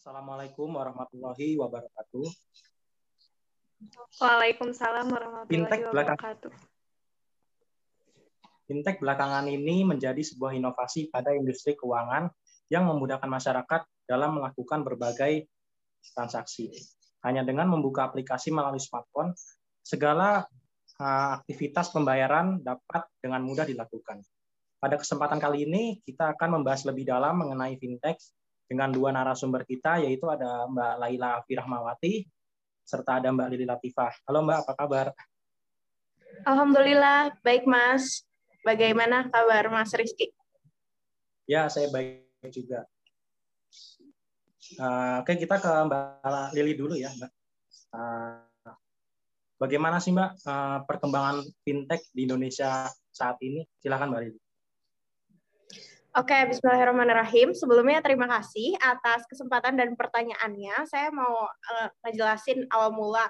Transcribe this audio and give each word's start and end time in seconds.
Assalamualaikum 0.00 0.80
warahmatullahi 0.80 1.60
wabarakatuh. 1.60 2.24
Waalaikumsalam 4.16 5.12
warahmatullahi 5.12 5.52
Fintech 5.52 5.80
wabarakatuh. 5.92 6.52
Fintech 8.64 8.96
belakangan 8.96 9.44
ini 9.52 9.84
menjadi 9.84 10.24
sebuah 10.24 10.56
inovasi 10.56 11.12
pada 11.12 11.36
industri 11.36 11.76
keuangan 11.76 12.32
yang 12.72 12.88
memudahkan 12.88 13.28
masyarakat 13.28 13.84
dalam 14.08 14.40
melakukan 14.40 14.80
berbagai 14.88 15.44
transaksi. 16.16 16.72
Hanya 17.20 17.44
dengan 17.44 17.68
membuka 17.68 18.08
aplikasi 18.08 18.56
melalui 18.56 18.80
smartphone, 18.80 19.36
segala 19.84 20.48
uh, 20.96 21.44
aktivitas 21.44 21.92
pembayaran 21.92 22.64
dapat 22.64 23.04
dengan 23.20 23.44
mudah 23.44 23.68
dilakukan. 23.68 24.24
Pada 24.80 24.96
kesempatan 24.96 25.36
kali 25.36 25.68
ini, 25.68 26.00
kita 26.00 26.32
akan 26.32 26.56
membahas 26.56 26.88
lebih 26.88 27.04
dalam 27.04 27.44
mengenai 27.44 27.76
fintech 27.76 28.16
dengan 28.70 28.94
dua 28.94 29.10
narasumber 29.10 29.66
kita, 29.66 29.98
yaitu 29.98 30.30
ada 30.30 30.70
Mbak 30.70 30.94
Laila 31.02 31.42
Firahmawati 31.42 32.22
serta 32.86 33.18
ada 33.18 33.34
Mbak 33.34 33.48
Lili 33.50 33.66
Latifah. 33.66 34.14
Halo 34.30 34.46
Mbak, 34.46 34.58
apa 34.62 34.72
kabar? 34.78 35.06
Alhamdulillah, 36.46 37.34
baik 37.42 37.66
Mas. 37.66 38.22
Bagaimana 38.62 39.26
kabar 39.26 39.66
Mas 39.74 39.90
Rizky? 39.90 40.30
Ya, 41.50 41.66
saya 41.66 41.90
baik 41.90 42.22
juga. 42.54 42.86
Uh, 44.78 45.26
oke, 45.26 45.34
kita 45.34 45.58
ke 45.58 45.70
Mbak 45.90 46.54
Lili 46.54 46.78
dulu 46.78 46.94
ya, 46.94 47.10
Mbak. 47.10 47.30
Uh, 47.90 48.74
bagaimana 49.58 49.98
sih 49.98 50.14
Mbak 50.14 50.46
uh, 50.46 50.78
perkembangan 50.86 51.42
fintech 51.66 52.06
di 52.14 52.22
Indonesia 52.26 52.86
saat 53.10 53.34
ini? 53.42 53.66
Silakan 53.82 54.14
Mbak 54.14 54.22
Lili. 54.30 54.38
Oke, 56.20 56.36
Bismillahirrahmanirrahim. 56.52 57.56
Sebelumnya 57.56 58.04
terima 58.04 58.28
kasih 58.28 58.76
atas 58.76 59.24
kesempatan 59.24 59.72
dan 59.72 59.96
pertanyaannya. 59.96 60.84
Saya 60.84 61.08
mau 61.08 61.48
uh, 61.48 61.88
ngejelasin 62.04 62.68
awal 62.68 62.92
mula 62.92 63.24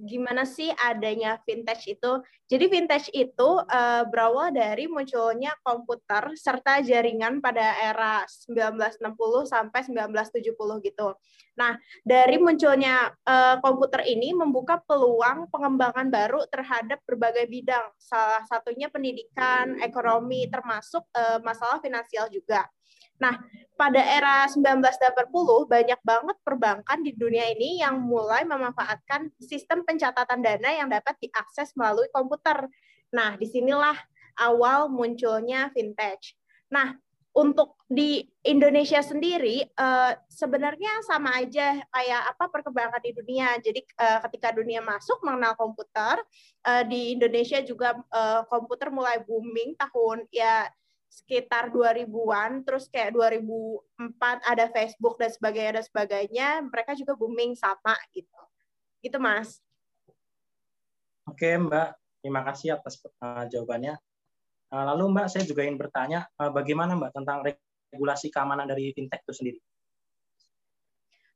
gimana 0.00 0.48
sih 0.48 0.72
adanya 0.72 1.36
vintage 1.44 1.96
itu. 1.96 2.12
Jadi 2.50 2.64
vintage 2.66 3.08
itu 3.14 3.50
uh, 3.62 4.02
berawal 4.08 4.50
dari 4.50 4.90
munculnya 4.90 5.54
komputer 5.62 6.34
serta 6.34 6.82
jaringan 6.82 7.38
pada 7.38 7.78
era 7.78 8.24
1960 8.26 9.46
sampai 9.46 9.80
1970 9.86 10.86
gitu. 10.88 11.08
Nah, 11.60 11.76
dari 12.02 12.40
munculnya 12.40 13.12
uh, 13.28 13.60
komputer 13.60 14.08
ini 14.08 14.32
membuka 14.32 14.80
peluang 14.82 15.46
pengembangan 15.52 16.08
baru 16.08 16.42
terhadap 16.48 16.98
berbagai 17.04 17.46
bidang. 17.46 17.92
Salah 18.00 18.42
satunya 18.48 18.88
pendidikan, 18.88 19.78
ekonomi, 19.84 20.48
termasuk 20.48 21.04
uh, 21.12 21.38
masalah 21.44 21.78
finansial 21.78 22.32
juga. 22.32 22.66
Nah, 23.20 23.36
pada 23.76 24.00
era 24.00 24.44
1980 24.48 25.32
banyak 25.68 26.00
banget 26.04 26.36
perbankan 26.44 27.00
di 27.00 27.12
dunia 27.16 27.48
ini 27.52 27.80
yang 27.80 28.00
mulai 28.00 28.44
memanfaatkan 28.44 29.32
sistem 29.40 29.84
pencatatan 29.84 30.40
dana 30.40 30.68
yang 30.72 30.88
dapat 30.88 31.16
diakses 31.20 31.72
melalui 31.76 32.08
komputer. 32.12 32.68
Nah, 33.12 33.36
di 33.36 33.48
sinilah 33.48 33.96
awal 34.40 34.88
munculnya 34.88 35.72
vintage. 35.72 36.36
Nah, 36.72 36.96
untuk 37.30 37.78
di 37.86 38.26
Indonesia 38.42 38.98
sendiri 39.06 39.62
uh, 39.78 40.12
sebenarnya 40.26 41.06
sama 41.06 41.38
aja 41.38 41.78
kayak 41.78 42.22
apa 42.34 42.44
perkembangan 42.50 43.00
di 43.00 43.14
dunia. 43.14 43.54
Jadi 43.62 43.86
uh, 44.02 44.18
ketika 44.26 44.50
dunia 44.50 44.82
masuk 44.82 45.22
mengenal 45.22 45.54
komputer, 45.54 46.18
uh, 46.66 46.82
di 46.84 47.14
Indonesia 47.14 47.62
juga 47.62 47.94
komputer 48.50 48.90
mulai 48.90 49.22
booming 49.22 49.78
tahun 49.78 50.26
ya 50.34 50.66
sekitar 51.10 51.74
2000-an, 51.74 52.62
terus 52.62 52.86
kayak 52.86 53.18
2004 53.18 54.46
ada 54.46 54.70
Facebook 54.70 55.18
dan 55.18 55.34
sebagainya 55.34 55.82
dan 55.82 55.84
sebagainya, 55.84 56.48
mereka 56.62 56.94
juga 56.94 57.18
booming 57.18 57.58
sama 57.58 57.98
gitu. 58.14 58.40
Gitu, 59.02 59.18
Mas. 59.18 59.58
Oke, 61.26 61.58
Mbak. 61.58 61.98
Terima 62.22 62.46
kasih 62.46 62.78
atas 62.78 63.02
uh, 63.02 63.44
jawabannya. 63.50 63.98
Uh, 64.70 64.84
lalu, 64.94 65.10
Mbak, 65.18 65.26
saya 65.34 65.42
juga 65.42 65.66
ingin 65.66 65.82
bertanya, 65.82 66.30
uh, 66.38 66.54
bagaimana, 66.54 66.94
Mbak, 66.94 67.10
tentang 67.10 67.42
regulasi 67.90 68.30
keamanan 68.30 68.70
dari 68.70 68.94
fintech 68.94 69.26
itu 69.26 69.34
sendiri? 69.34 69.58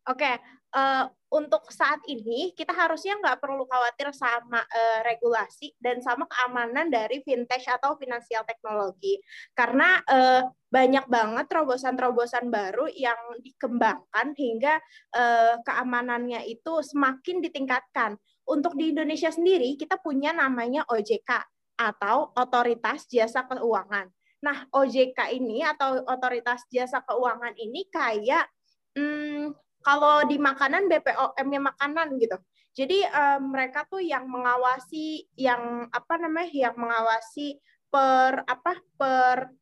Oke, 0.04 0.36
uh, 0.76 1.08
untuk 1.32 1.64
saat 1.72 1.96
ini 2.04 2.52
kita 2.52 2.76
harusnya 2.76 3.16
nggak 3.16 3.40
perlu 3.40 3.64
khawatir 3.64 4.12
sama 4.12 4.60
uh, 4.60 5.00
regulasi 5.00 5.72
dan 5.80 6.04
sama 6.04 6.28
keamanan 6.28 6.92
dari 6.92 7.24
fintech 7.24 7.64
atau 7.64 7.96
finansial 7.96 8.44
teknologi 8.44 9.16
karena 9.56 10.04
uh, 10.04 10.44
banyak 10.68 11.08
banget 11.08 11.48
terobosan-terobosan 11.48 12.52
baru 12.52 12.84
yang 12.92 13.16
dikembangkan 13.40 14.36
hingga 14.36 14.76
uh, 15.16 15.56
keamanannya 15.64 16.44
itu 16.52 16.84
semakin 16.84 17.40
ditingkatkan. 17.40 18.20
Untuk 18.44 18.76
di 18.76 18.92
Indonesia 18.92 19.32
sendiri 19.32 19.80
kita 19.80 19.96
punya 20.04 20.36
namanya 20.36 20.84
OJK 20.92 21.48
atau 21.80 22.28
Otoritas 22.36 23.08
Jasa 23.08 23.48
Keuangan. 23.48 24.12
Nah, 24.44 24.68
OJK 24.68 25.32
ini 25.32 25.64
atau 25.64 26.04
Otoritas 26.04 26.68
Jasa 26.68 27.00
Keuangan 27.00 27.56
ini 27.56 27.88
kayak 27.88 28.44
hmm, 28.92 29.63
kalau 29.84 30.24
di 30.24 30.40
makanan 30.40 30.88
BPOM-nya 30.88 31.60
makanan 31.60 32.16
gitu. 32.16 32.40
Jadi 32.74 33.06
um, 33.06 33.54
mereka 33.54 33.86
tuh 33.86 34.02
yang 34.02 34.26
mengawasi 34.26 35.30
yang 35.38 35.86
apa 35.94 36.18
namanya 36.18 36.50
yang 36.50 36.74
mengawasi 36.74 37.62
per 37.86 38.42
apa 38.50 38.82
per 38.98 39.54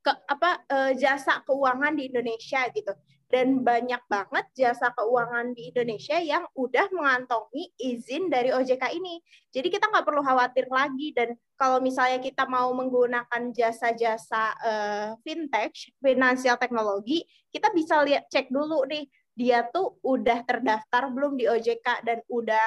ke 0.00 0.12
apa 0.24 0.64
uh, 0.72 0.92
jasa 0.96 1.44
keuangan 1.44 1.92
di 1.92 2.08
Indonesia 2.08 2.64
gitu. 2.72 2.96
Dan 3.30 3.62
banyak 3.62 4.02
banget 4.10 4.42
jasa 4.58 4.90
keuangan 4.90 5.54
di 5.54 5.70
Indonesia 5.70 6.18
yang 6.18 6.42
udah 6.56 6.90
mengantongi 6.90 7.70
izin 7.78 8.26
dari 8.26 8.50
OJK 8.50 8.90
ini. 8.96 9.22
Jadi 9.54 9.70
kita 9.70 9.86
nggak 9.86 10.02
perlu 10.02 10.24
khawatir 10.24 10.66
lagi. 10.66 11.14
Dan 11.14 11.38
kalau 11.54 11.78
misalnya 11.78 12.18
kita 12.18 12.48
mau 12.50 12.74
menggunakan 12.74 13.54
jasa-jasa 13.54 14.44
uh, 14.58 15.08
fintech, 15.22 15.94
finansial 16.02 16.58
teknologi, 16.58 17.22
kita 17.54 17.70
bisa 17.70 18.02
lihat 18.02 18.26
cek 18.26 18.50
dulu 18.50 18.82
nih 18.90 19.06
dia 19.40 19.64
tuh 19.72 19.96
udah 20.04 20.44
terdaftar 20.44 21.08
belum 21.08 21.40
di 21.40 21.48
OJK 21.48 22.04
dan 22.04 22.20
udah 22.28 22.66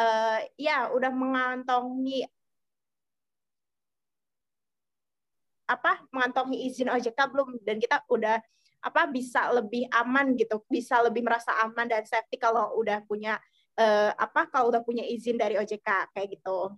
uh, 0.00 0.40
ya 0.56 0.88
udah 0.88 1.12
mengantongi 1.12 2.24
apa 5.68 6.00
mengantongi 6.08 6.64
izin 6.64 6.88
OJK 6.88 7.20
belum 7.28 7.60
dan 7.60 7.76
kita 7.76 8.00
udah 8.08 8.40
apa 8.84 9.02
bisa 9.08 9.52
lebih 9.52 9.84
aman 9.92 10.32
gitu 10.32 10.64
bisa 10.68 11.04
lebih 11.04 11.20
merasa 11.20 11.52
aman 11.60 11.88
dan 11.88 12.08
safety 12.08 12.40
kalau 12.40 12.72
udah 12.80 13.04
punya 13.04 13.36
uh, 13.76 14.12
apa 14.16 14.48
kalau 14.48 14.72
udah 14.72 14.80
punya 14.80 15.04
izin 15.04 15.36
dari 15.36 15.60
OJK 15.60 16.08
kayak 16.16 16.40
gitu. 16.40 16.72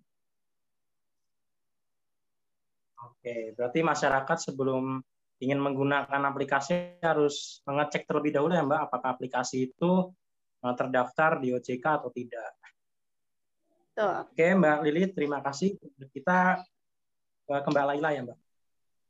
Oke, 2.97 3.55
berarti 3.55 3.87
masyarakat 3.87 4.51
sebelum 4.51 4.99
ingin 5.36 5.60
menggunakan 5.60 6.22
aplikasi 6.24 7.00
harus 7.04 7.60
mengecek 7.69 8.08
terlebih 8.08 8.32
dahulu 8.32 8.56
ya 8.56 8.64
Mbak 8.64 8.80
apakah 8.88 9.08
aplikasi 9.16 9.69
itu 9.72 10.12
eh, 10.64 10.74
terdaftar 10.74 11.41
di 11.41 11.52
OJK 11.52 11.84
atau 11.84 12.10
tidak. 12.12 12.52
Tuh. 13.97 14.28
Oke 14.28 14.47
Mbak 14.56 14.78
Lili, 14.84 15.02
terima 15.12 15.44
kasih. 15.44 15.76
Kita 16.12 16.60
eh, 17.52 17.60
ke 17.60 17.69
Mbak 17.69 17.86
Laila 17.92 18.08
ya 18.12 18.20
Mbak. 18.24 18.38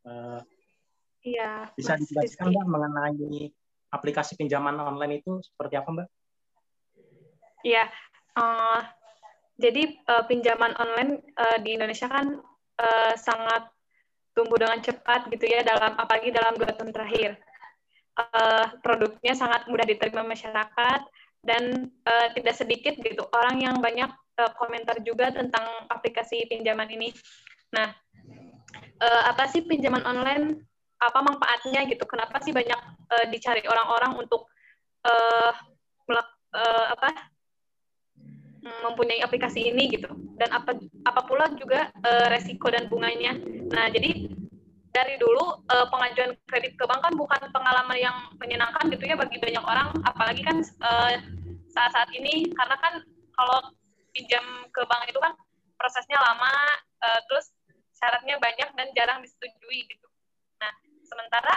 Eh, 0.07 0.41
iya. 1.31 1.53
Bisa 1.75 1.95
dijelaskan 1.95 2.51
Mbak 2.51 2.67
mengenai 2.67 3.51
aplikasi 3.95 4.35
pinjaman 4.35 4.79
online 4.83 5.23
itu 5.23 5.39
seperti 5.43 5.79
apa 5.79 5.89
Mbak? 5.95 6.09
Iya. 7.63 7.85
Uh, 8.37 8.85
jadi 9.57 9.97
uh, 10.05 10.25
pinjaman 10.29 10.77
online 10.77 11.25
uh, 11.41 11.59
di 11.65 11.73
Indonesia 11.73 12.07
kan 12.07 12.37
uh, 12.77 13.15
sangat 13.17 13.73
tumbuh 14.37 14.61
dengan 14.61 14.79
cepat 14.85 15.33
gitu 15.33 15.49
ya 15.49 15.65
dalam 15.65 15.97
apalagi 15.97 16.29
dalam 16.29 16.53
dua 16.61 16.77
tahun 16.77 16.93
terakhir. 16.93 17.41
Uh, 18.17 18.73
produknya 18.81 19.37
sangat 19.37 19.69
mudah 19.69 19.85
diterima 19.85 20.25
masyarakat 20.25 21.01
dan 21.45 21.93
uh, 22.09 22.29
tidak 22.33 22.57
sedikit 22.57 22.97
gitu 23.01 23.25
orang 23.33 23.61
yang 23.61 23.77
banyak 23.81 24.09
uh, 24.41 24.53
komentar 24.57 24.97
juga 25.05 25.33
tentang 25.33 25.65
aplikasi 25.89 26.49
pinjaman 26.49 26.89
ini. 26.93 27.13
Nah, 27.77 27.93
uh, 29.01 29.23
apa 29.33 29.49
sih 29.49 29.65
pinjaman 29.65 30.05
online? 30.05 30.65
Apa 30.97 31.21
manfaatnya 31.21 31.85
gitu? 31.93 32.09
Kenapa 32.09 32.41
sih 32.41 32.57
banyak 32.57 32.81
uh, 33.13 33.27
dicari 33.29 33.61
orang-orang 33.69 34.17
untuk 34.17 34.49
uh, 35.05 35.53
melak, 36.09 36.29
uh, 36.57 36.87
apa 36.97 37.36
mempunyai 38.85 39.23
aplikasi 39.23 39.71
ini 39.71 39.93
gitu. 39.95 40.11
Dan 40.37 40.53
apa 40.53 40.77
apa 41.07 41.21
pula 41.25 41.49
juga 41.57 41.91
uh, 42.05 42.27
resiko 42.33 42.69
dan 42.69 42.91
bunganya. 42.91 43.39
Nah 43.73 43.89
jadi 43.91 44.31
dari 44.93 45.15
dulu 45.21 45.61
uh, 45.69 45.87
pengajuan 45.93 46.33
kredit 46.49 46.73
ke 46.81 46.85
bank 46.89 47.05
kan 47.05 47.15
bukan 47.15 47.41
pengalaman 47.53 47.99
yang 48.01 48.17
menyenangkan 48.41 48.89
gitu 48.89 49.05
ya 49.05 49.17
bagi 49.17 49.37
banyak 49.37 49.65
orang. 49.65 49.93
Apalagi 50.05 50.43
kan 50.45 50.61
uh, 50.83 51.13
saat-saat 51.73 52.09
ini 52.17 52.49
karena 52.57 52.77
kan 52.81 52.95
kalau 53.37 53.61
pinjam 54.17 54.45
ke 54.73 54.81
bank 54.89 55.05
itu 55.09 55.21
kan 55.21 55.37
prosesnya 55.77 56.17
lama 56.17 56.53
uh, 57.05 57.21
terus 57.29 57.53
syaratnya 57.97 58.41
banyak 58.41 58.69
dan 58.77 58.89
jarang 58.97 59.21
disetujui 59.21 59.85
gitu. 59.89 60.09
Nah 60.61 60.73
sementara 61.05 61.55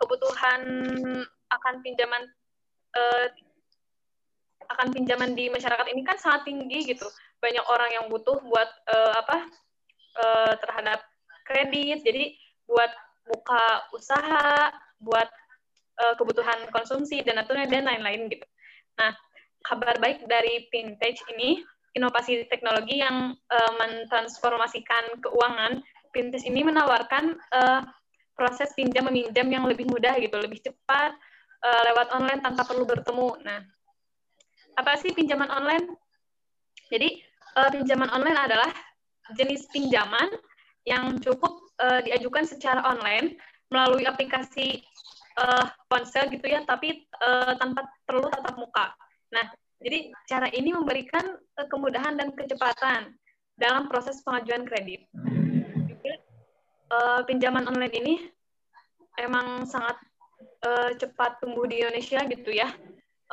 kebutuhan 0.00 0.60
akan 1.52 1.74
pinjaman 1.84 2.24
uh, 2.96 3.26
akan 4.76 4.92
pinjaman 4.92 5.36
di 5.36 5.48
masyarakat 5.52 5.86
ini 5.92 6.02
kan 6.02 6.16
sangat 6.18 6.48
tinggi 6.48 6.88
gitu. 6.88 7.06
Banyak 7.42 7.64
orang 7.68 7.90
yang 7.92 8.04
butuh 8.08 8.38
buat 8.46 8.70
uh, 8.88 9.12
apa 9.18 9.36
uh, 10.18 10.52
terhadap 10.58 11.00
kredit. 11.44 12.02
Jadi 12.06 12.36
buat 12.66 12.90
buka 13.26 13.86
usaha, 13.94 14.70
buat 14.98 15.28
uh, 16.02 16.14
kebutuhan 16.18 16.70
konsumsi 16.70 17.22
dan 17.22 17.42
dan 17.46 17.84
lain-lain 17.86 18.30
gitu. 18.30 18.46
Nah, 18.98 19.14
kabar 19.64 19.96
baik 19.98 20.26
dari 20.26 20.66
Vintage 20.70 21.22
ini 21.36 21.62
inovasi 21.92 22.48
teknologi 22.48 23.00
yang 23.00 23.36
uh, 23.36 23.72
mentransformasikan 23.78 25.22
keuangan. 25.22 25.84
Vintage 26.12 26.44
ini 26.44 26.60
menawarkan 26.60 27.36
uh, 27.56 27.80
proses 28.36 28.72
pinjam 28.76 29.08
meminjam 29.08 29.48
yang 29.48 29.64
lebih 29.64 29.88
mudah 29.88 30.16
gitu, 30.20 30.36
lebih 30.40 30.60
cepat 30.60 31.12
uh, 31.64 31.82
lewat 31.92 32.12
online 32.12 32.40
tanpa 32.40 32.64
perlu 32.68 32.84
bertemu. 32.84 33.40
Nah, 33.44 33.60
apa 34.76 34.98
sih 35.00 35.12
pinjaman 35.12 35.48
online? 35.48 35.86
Jadi 36.92 37.20
uh, 37.56 37.70
pinjaman 37.72 38.08
online 38.12 38.38
adalah 38.38 38.72
jenis 39.36 39.68
pinjaman 39.72 40.28
yang 40.84 41.16
cukup 41.22 41.62
uh, 41.80 42.00
diajukan 42.04 42.44
secara 42.44 42.82
online 42.84 43.38
melalui 43.72 44.04
aplikasi 44.04 44.84
uh, 45.40 45.64
ponsel 45.88 46.28
gitu 46.28 46.44
ya, 46.44 46.60
tapi 46.68 47.08
uh, 47.22 47.56
tanpa 47.56 47.88
perlu 48.04 48.28
tatap 48.28 48.56
muka. 48.60 48.92
Nah, 49.32 49.48
jadi 49.80 50.12
cara 50.28 50.52
ini 50.52 50.76
memberikan 50.76 51.24
uh, 51.56 51.66
kemudahan 51.70 52.18
dan 52.20 52.34
kecepatan 52.36 53.16
dalam 53.56 53.88
proses 53.88 54.20
pengajuan 54.20 54.68
kredit. 54.68 55.08
Juga 55.88 56.12
uh, 56.92 57.20
pinjaman 57.24 57.64
online 57.68 57.94
ini 57.96 58.14
emang 59.16 59.64
sangat 59.64 59.96
uh, 60.66 60.92
cepat 60.96 61.40
tumbuh 61.40 61.64
di 61.64 61.80
Indonesia 61.80 62.20
gitu 62.28 62.50
ya, 62.52 62.68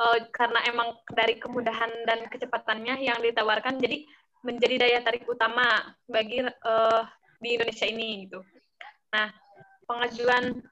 uh, 0.00 0.18
karena 0.32 0.64
emang 0.66 0.96
dari 1.12 1.36
kemudahan 1.36 1.92
dan 2.08 2.24
kecepatannya 2.32 3.04
yang 3.04 3.20
ditawarkan, 3.20 3.76
jadi 3.76 4.08
menjadi 4.40 4.80
daya 4.80 4.98
tarik 5.04 5.28
utama 5.28 5.92
bagi 6.08 6.40
uh, 6.40 7.04
di 7.44 7.60
Indonesia 7.60 7.84
ini 7.84 8.24
gitu. 8.24 8.40
Nah, 9.12 9.28
pengajuan 9.84 10.64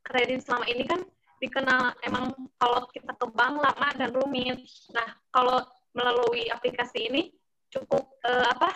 kredit 0.00 0.40
selama 0.48 0.64
ini 0.72 0.88
kan 0.88 1.04
dikenal 1.36 1.92
emang 2.08 2.32
kalau 2.56 2.88
kita 2.88 3.12
ke 3.12 3.26
bank 3.36 3.60
lama 3.60 3.88
dan 4.00 4.10
rumit. 4.16 4.64
Nah, 4.96 5.08
kalau 5.28 5.60
melalui 5.92 6.48
aplikasi 6.48 7.12
ini 7.12 7.22
cukup 7.68 8.08
uh, 8.24 8.48
apa? 8.56 8.72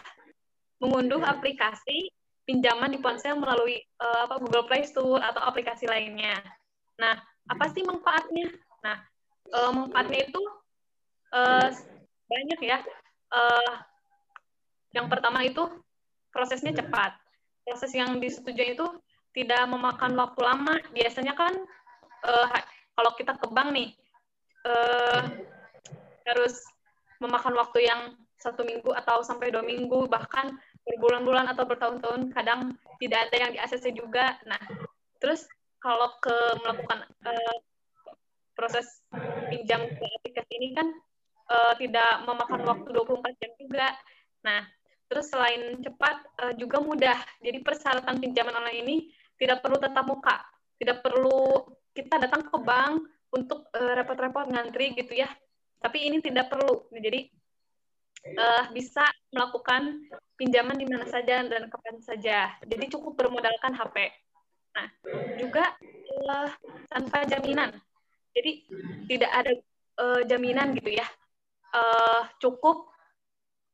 mengunduh 0.81 1.21
aplikasi 1.21 2.09
pinjaman 2.49 2.89
di 2.89 2.99
ponsel 3.05 3.37
melalui 3.37 3.85
uh, 4.01 4.25
apa 4.25 4.41
Google 4.41 4.65
Play 4.65 4.89
Store 4.89 5.21
atau 5.21 5.45
aplikasi 5.45 5.85
lainnya. 5.85 6.41
Nah, 6.97 7.21
apa 7.53 7.69
sih 7.69 7.85
manfaatnya? 7.85 8.49
Nah, 8.81 8.97
uh, 9.55 10.05
itu 10.15 10.43
uh, 11.35 11.69
banyak 12.31 12.61
ya. 12.63 12.79
Uh, 13.31 13.75
yang 14.91 15.07
pertama 15.07 15.43
itu 15.47 15.67
prosesnya 16.35 16.75
cepat. 16.75 17.15
Proses 17.63 17.95
yang 17.95 18.19
disetujui 18.19 18.75
itu 18.75 18.87
tidak 19.35 19.63
memakan 19.71 20.19
waktu 20.19 20.41
lama. 20.43 20.75
Biasanya 20.91 21.35
kan 21.39 21.55
uh, 22.27 22.47
kalau 22.99 23.11
kita 23.15 23.39
ke 23.39 23.47
bank 23.55 23.71
nih 23.71 23.91
uh, 24.67 25.23
harus 26.27 26.55
memakan 27.23 27.55
waktu 27.59 27.87
yang 27.87 28.17
satu 28.41 28.65
minggu 28.65 28.97
atau 28.97 29.21
sampai 29.21 29.53
dua 29.53 29.61
minggu 29.61 30.09
bahkan 30.09 30.57
berbulan-bulan 30.89 31.53
atau 31.53 31.69
bertahun-tahun 31.69 32.33
kadang 32.33 32.73
tidak 32.97 33.29
ada 33.29 33.37
yang 33.37 33.51
di 33.53 33.59
ACC 33.61 33.93
juga. 33.93 34.41
Nah, 34.49 34.61
terus 35.21 35.45
kalau 35.81 36.17
ke 36.25 36.37
melakukan 36.65 37.05
uh, 37.29 37.57
proses 38.57 39.05
pinjam 39.51 39.83
ke 39.85 40.05
aplikasi 40.07 40.53
ini 40.57 40.69
kan 40.73 40.89
uh, 41.51 41.75
tidak 41.77 42.23
memakan 42.25 42.63
waktu 42.65 42.89
24 42.95 43.41
jam 43.43 43.53
juga. 43.59 43.87
Nah, 44.47 44.63
terus 45.11 45.27
selain 45.29 45.77
cepat 45.83 46.17
uh, 46.41 46.55
juga 46.55 46.79
mudah. 46.79 47.19
Jadi 47.43 47.59
persyaratan 47.61 48.23
pinjaman 48.23 48.55
online 48.55 48.81
ini 48.87 48.97
tidak 49.37 49.61
perlu 49.61 49.77
tetap 49.83 50.05
muka, 50.07 50.37
tidak 50.79 51.03
perlu 51.03 51.67
kita 51.91 52.23
datang 52.23 52.47
ke 52.47 52.57
bank 52.63 53.03
untuk 53.35 53.67
uh, 53.75 53.93
repot-repot 53.99 54.47
ngantri 54.49 54.95
gitu 54.95 55.19
ya. 55.19 55.29
Tapi 55.83 56.07
ini 56.07 56.23
tidak 56.23 56.53
perlu. 56.53 56.87
Jadi 56.95 57.27
uh, 58.39 58.65
bisa 58.71 59.03
melakukan 59.35 60.07
pinjaman 60.37 60.77
di 60.77 60.87
mana 60.87 61.07
saja 61.09 61.43
dan 61.45 61.67
kapan 61.69 61.99
saja. 62.01 62.55
Jadi 62.65 62.85
cukup 62.93 63.17
bermodalkan 63.19 63.75
HP. 63.75 64.13
Nah, 64.71 64.89
juga 65.41 65.75
uh, 66.31 66.49
tanpa 66.89 67.27
jaminan. 67.27 67.75
Jadi 68.37 68.53
tidak 69.11 69.31
ada 69.31 69.53
uh, 70.01 70.21
jaminan 70.27 70.77
gitu 70.79 70.95
ya. 70.95 71.07
Uh, 71.71 72.27
cukup. 72.43 72.91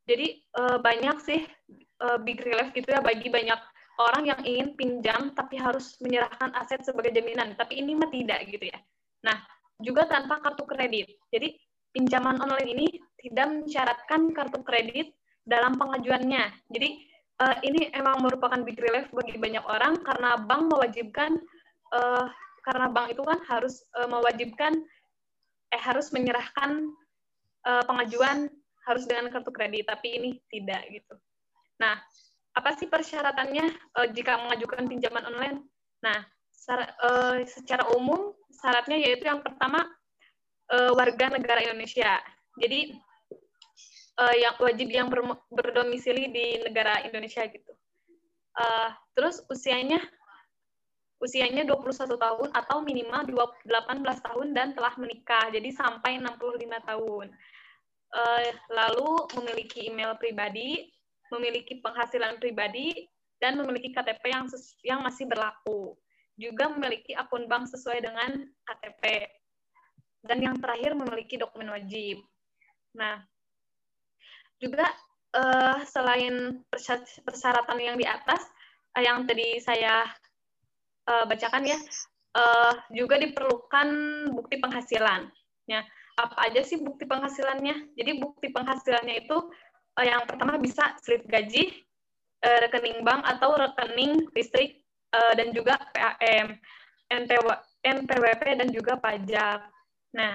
Jadi 0.07 0.45
uh, 0.55 0.79
banyak 0.79 1.17
sih 1.23 1.41
uh, 2.03 2.19
big 2.23 2.39
relief 2.41 2.71
gitu 2.73 2.87
ya 2.87 3.03
bagi 3.03 3.27
banyak 3.27 3.59
orang 3.97 4.29
yang 4.29 4.41
ingin 4.45 4.69
pinjam 4.77 5.33
tapi 5.33 5.57
harus 5.57 5.97
menyerahkan 6.05 6.53
aset 6.57 6.85
sebagai 6.85 7.13
jaminan. 7.13 7.57
Tapi 7.57 7.81
ini 7.81 7.97
mah 7.97 8.13
tidak 8.13 8.45
gitu 8.49 8.69
ya. 8.71 8.79
Nah, 9.25 9.37
juga 9.81 10.09
tanpa 10.09 10.41
kartu 10.41 10.65
kredit. 10.69 11.17
Jadi 11.33 11.57
pinjaman 11.93 12.37
online 12.41 12.71
ini 12.77 12.87
tidak 13.21 13.47
mensyaratkan 13.49 14.31
kartu 14.37 14.61
kredit 14.63 15.17
dalam 15.49 15.81
pengajuannya. 15.81 16.53
Jadi 16.69 16.89
uh, 17.41 17.57
ini 17.65 17.89
emang 17.97 18.21
merupakan 18.21 18.61
big 18.61 18.77
relief 18.77 19.09
bagi 19.13 19.37
banyak 19.41 19.65
orang 19.65 20.01
karena 20.05 20.37
bank 20.45 20.73
mewajibkan 20.73 21.41
uh, 21.97 22.29
karena 22.67 22.91
bank 22.91 23.15
itu 23.15 23.23
kan 23.23 23.39
harus 23.47 23.87
uh, 23.95 24.11
mewajibkan 24.11 24.75
eh 25.71 25.83
harus 25.83 26.11
menyerahkan 26.11 26.91
uh, 27.63 27.83
pengajuan 27.87 28.51
harus 28.87 29.07
dengan 29.07 29.31
kartu 29.31 29.51
kredit, 29.55 29.87
tapi 29.87 30.19
ini 30.19 30.31
tidak 30.51 30.83
gitu. 30.91 31.15
Nah, 31.79 31.99
apa 32.59 32.75
sih 32.75 32.91
persyaratannya 32.91 33.67
uh, 33.99 34.09
jika 34.11 34.43
mengajukan 34.43 34.87
pinjaman 34.91 35.27
online? 35.31 35.59
Nah, 36.03 36.27
uh, 37.03 37.39
secara 37.47 37.87
umum 37.95 38.35
syaratnya 38.51 38.99
yaitu 38.99 39.27
yang 39.31 39.43
pertama 39.43 39.87
uh, 40.75 40.93
warga 40.95 41.31
negara 41.35 41.63
Indonesia. 41.63 42.19
Jadi 42.59 42.95
uh, 44.23 44.35
yang 44.35 44.55
wajib 44.59 44.89
yang 44.91 45.07
ber, 45.11 45.23
berdomisili 45.51 46.31
di 46.31 46.47
negara 46.67 47.03
Indonesia 47.07 47.45
gitu. 47.47 47.73
Uh, 48.57 48.89
terus 49.13 49.45
usianya 49.53 50.01
usianya 51.19 51.65
21 51.65 52.17
tahun 52.17 52.49
atau 52.53 52.85
minimal 52.85 53.25
18 53.25 53.67
tahun 54.03 54.47
dan 54.53 54.77
telah 54.77 54.95
menikah. 55.01 55.49
Jadi 55.49 55.73
sampai 55.73 56.21
65 56.21 56.91
tahun. 56.91 57.27
Uh, 58.07 58.49
lalu 58.71 59.11
memiliki 59.35 59.91
email 59.91 60.15
pribadi 60.17 60.89
memiliki 61.31 61.83
penghasilan 61.83 62.39
pribadi, 62.39 63.07
dan 63.37 63.59
memiliki 63.61 63.93
KTP 63.93 64.33
yang 64.33 64.47
yang 64.85 65.01
masih 65.05 65.29
berlaku. 65.29 65.97
Juga 66.37 66.69
memiliki 66.73 67.17
akun 67.17 67.49
bank 67.49 67.69
sesuai 67.69 68.05
dengan 68.05 68.45
KTP. 68.65 69.25
Dan 70.27 70.43
yang 70.43 70.57
terakhir 70.59 70.93
memiliki 70.97 71.39
dokumen 71.41 71.71
wajib. 71.71 72.21
Nah, 72.97 73.23
juga 74.59 74.89
uh, 75.37 75.79
selain 75.87 76.65
persyaratan 77.25 77.79
yang 77.79 77.97
di 78.01 78.05
atas, 78.09 78.43
uh, 78.97 79.03
yang 79.05 79.25
tadi 79.29 79.61
saya 79.61 80.09
uh, 81.07 81.25
bacakan 81.27 81.65
ya, 81.65 81.79
uh, 82.37 82.75
juga 82.93 83.17
diperlukan 83.19 83.89
bukti 84.35 84.61
penghasilan. 84.61 85.31
Ya, 85.67 85.83
apa 86.19 86.37
aja 86.47 86.63
sih 86.63 86.79
bukti 86.79 87.09
penghasilannya? 87.09 87.97
Jadi 87.99 88.13
bukti 88.23 88.51
penghasilannya 88.55 89.27
itu 89.27 89.37
uh, 89.99 90.05
yang 90.07 90.23
pertama 90.29 90.61
bisa 90.61 90.95
slip 91.03 91.27
gaji, 91.27 91.87
uh, 92.45 92.59
rekening 92.67 93.03
bank 93.03 93.25
atau 93.27 93.57
rekening 93.57 94.27
listrik 94.37 94.85
uh, 95.17 95.33
dan 95.35 95.51
juga 95.51 95.81
PAM, 95.95 96.59
NPW, 97.11 97.47
NPWP 97.83 98.43
dan 98.63 98.69
juga 98.71 98.99
pajak. 98.99 99.61
Nah, 100.17 100.35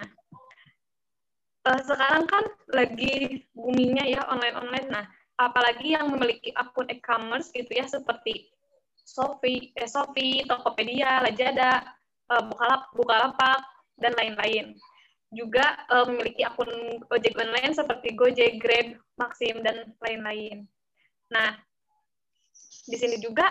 sekarang 1.61 2.25
kan 2.25 2.43
lagi 2.73 3.45
boomingnya 3.53 4.05
ya 4.17 4.21
online-online. 4.29 4.89
Nah, 4.89 5.05
apalagi 5.37 5.93
yang 5.93 6.09
memiliki 6.09 6.53
akun 6.57 6.89
e-commerce 6.89 7.53
gitu 7.53 7.69
ya 7.69 7.85
seperti 7.85 8.49
Shopee, 9.05 9.74
eh, 9.75 9.89
Shopee, 9.89 10.46
Tokopedia, 10.48 11.22
Lazada, 11.25 11.84
uh, 12.31 12.43
Bukalapak, 12.48 12.89
Bukalapak 12.96 13.60
dan 14.00 14.13
lain-lain 14.17 14.77
juga 15.31 15.79
uh, 15.88 16.03
memiliki 16.12 16.43
akun 16.43 16.67
ojek 17.08 17.39
online 17.39 17.72
seperti 17.72 18.20
Gojek, 18.20 18.60
Grab, 18.60 19.00
Maxim, 19.15 19.63
dan 19.63 19.96
lain-lain. 20.03 20.67
Nah, 21.31 21.55
di 22.84 23.00
sini 23.00 23.15
juga 23.24 23.48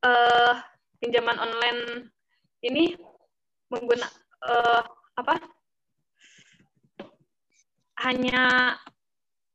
uh, 0.00 0.56
pinjaman 0.96 1.36
online 1.36 2.08
ini 2.64 2.96
mengguna 3.68 4.08
uh, 4.48 4.82
apa? 5.20 5.36
Hanya 8.00 8.76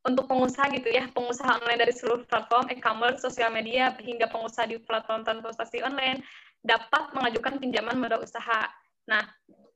untuk 0.01 0.25
pengusaha 0.25 0.65
gitu 0.73 0.89
ya, 0.89 1.05
pengusaha 1.13 1.61
online 1.61 1.85
dari 1.85 1.93
seluruh 1.93 2.25
platform 2.25 2.73
e-commerce, 2.73 3.21
sosial 3.21 3.53
media, 3.53 3.93
hingga 4.01 4.25
pengusaha 4.33 4.65
di 4.65 4.81
platform 4.81 5.21
transportasi 5.21 5.85
online 5.85 6.25
dapat 6.65 7.13
mengajukan 7.13 7.61
pinjaman 7.61 8.01
modal 8.01 8.25
usaha. 8.25 8.65
Nah, 9.05 9.21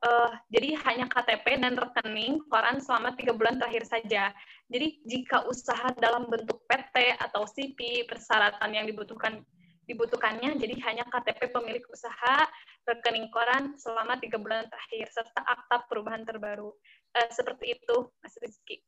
uh, 0.06 0.32
jadi 0.50 0.78
hanya 0.86 1.06
KTP 1.10 1.62
dan 1.62 1.78
rekening 1.78 2.42
koran 2.50 2.82
selama 2.82 3.14
tiga 3.14 3.38
bulan 3.38 3.62
terakhir 3.62 3.86
saja. 3.86 4.34
Jadi 4.70 5.02
jika 5.06 5.46
usaha 5.46 5.94
dalam 6.02 6.26
bentuk 6.26 6.66
PT 6.66 7.22
atau 7.22 7.46
CP 7.46 8.10
persyaratan 8.10 8.70
yang 8.74 8.90
dibutuhkan 8.90 9.46
dibutuhkannya 9.86 10.58
jadi 10.58 10.82
hanya 10.90 11.06
KTP 11.06 11.54
pemilik 11.54 11.86
usaha, 11.94 12.50
rekening 12.90 13.30
koran 13.30 13.78
selama 13.78 14.18
tiga 14.18 14.42
bulan 14.42 14.66
terakhir 14.66 15.06
serta 15.14 15.46
akta 15.46 15.86
perubahan 15.86 16.26
terbaru. 16.26 16.74
Uh, 17.14 17.30
seperti 17.30 17.78
itu, 17.78 18.10
Mas 18.26 18.34
Rizky. 18.42 18.82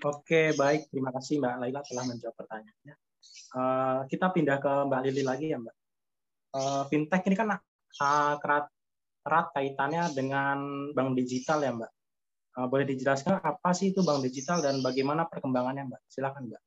Oke, 0.00 0.56
baik. 0.56 0.88
Terima 0.88 1.12
kasih 1.12 1.44
Mbak 1.44 1.54
Laila 1.60 1.80
telah 1.84 2.04
menjawab 2.08 2.36
pertanyaannya. 2.40 2.94
Uh, 3.52 4.00
kita 4.08 4.32
pindah 4.32 4.56
ke 4.56 4.72
Mbak 4.88 5.00
Lili 5.04 5.22
lagi 5.26 5.52
ya 5.52 5.60
Mbak. 5.60 5.76
Uh, 6.50 6.82
fintech 6.88 7.22
ini 7.28 7.36
kan 7.36 7.52
uh, 7.52 8.34
erat 9.20 9.46
kaitannya 9.52 10.08
dengan 10.16 10.58
bank 10.96 11.12
digital 11.20 11.60
ya 11.60 11.72
Mbak. 11.76 11.92
Uh, 12.56 12.66
boleh 12.72 12.88
dijelaskan 12.88 13.44
apa 13.44 13.70
sih 13.76 13.92
itu 13.92 14.00
bank 14.00 14.24
digital 14.24 14.64
dan 14.64 14.80
bagaimana 14.80 15.28
perkembangannya 15.28 15.92
Mbak? 15.92 16.00
Silakan 16.08 16.48
Mbak. 16.48 16.62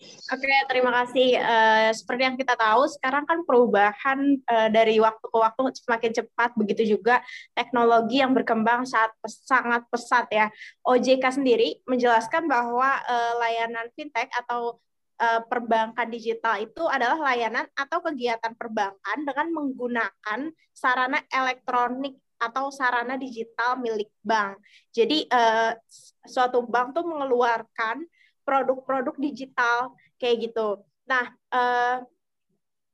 Oke, 0.00 0.48
terima 0.64 0.90
kasih. 1.04 1.36
Uh, 1.36 1.92
seperti 1.92 2.22
yang 2.24 2.36
kita 2.40 2.56
tahu, 2.56 2.88
sekarang 2.88 3.28
kan 3.28 3.44
perubahan 3.44 4.40
uh, 4.48 4.68
dari 4.72 4.96
waktu 4.96 5.26
ke 5.28 5.36
waktu 5.36 5.76
semakin 5.76 6.12
cepat, 6.16 6.56
begitu 6.56 6.96
juga 6.96 7.20
teknologi 7.52 8.24
yang 8.24 8.32
berkembang 8.32 8.88
saat 8.88 9.12
sangat 9.28 9.84
pesat 9.92 10.24
ya. 10.32 10.48
OJK 10.88 11.20
sendiri 11.36 11.84
menjelaskan 11.84 12.48
bahwa 12.48 12.96
uh, 13.04 13.32
layanan 13.44 13.92
fintech 13.92 14.32
atau 14.32 14.80
uh, 15.20 15.44
perbankan 15.44 16.08
digital 16.08 16.56
itu 16.64 16.80
adalah 16.88 17.20
layanan 17.20 17.68
atau 17.76 18.00
kegiatan 18.00 18.56
perbankan 18.56 19.18
dengan 19.28 19.52
menggunakan 19.52 20.48
sarana 20.72 21.20
elektronik 21.28 22.16
atau 22.40 22.72
sarana 22.72 23.20
digital 23.20 23.76
milik 23.76 24.08
bank. 24.24 24.56
Jadi 24.96 25.28
uh, 25.28 25.76
suatu 26.24 26.64
bank 26.64 26.96
tuh 26.96 27.04
mengeluarkan 27.04 28.00
produk-produk 28.42 29.16
digital 29.18 29.94
kayak 30.20 30.50
gitu. 30.50 30.80
Nah, 31.08 31.32
uh, 31.52 32.04